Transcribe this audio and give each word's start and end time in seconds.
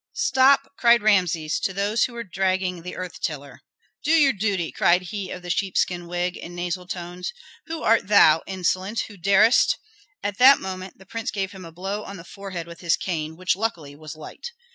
"Stop!" 0.17 0.71
cried 0.79 1.03
Rameses 1.03 1.59
to 1.59 1.73
those 1.73 2.05
who 2.05 2.13
were 2.13 2.23
dragging 2.23 2.81
the 2.81 2.95
earth 2.95 3.21
tiller. 3.21 3.59
"Do 4.03 4.09
your 4.11 4.33
duty!" 4.33 4.71
cried 4.71 5.03
he 5.03 5.29
of 5.29 5.43
the 5.43 5.51
sheepskin 5.51 6.07
wig, 6.07 6.35
in 6.35 6.55
nasal 6.55 6.87
tones. 6.87 7.31
"Who 7.67 7.83
art 7.83 8.07
thou, 8.07 8.41
insolent, 8.47 9.01
who 9.01 9.15
darest" 9.15 9.77
At 10.23 10.39
that 10.39 10.59
moment 10.59 10.97
the 10.97 11.05
prince 11.05 11.29
gave 11.29 11.51
him 11.51 11.65
a 11.65 11.71
blow 11.71 12.01
on 12.03 12.17
the 12.17 12.23
forehead 12.23 12.65
with 12.65 12.79
his 12.79 12.97
cane, 12.97 13.35
which 13.35 13.55
luckily 13.55 13.95
was 13.95 14.15
light. 14.15 14.47